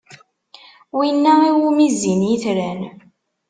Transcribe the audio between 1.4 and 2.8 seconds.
iwumi zzin itran.